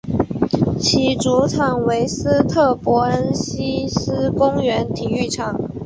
[0.79, 5.55] 其主场为斯特伯恩希思公园体育场。